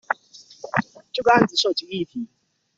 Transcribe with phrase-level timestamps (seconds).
[1.13, 2.27] 這個案子涉及議題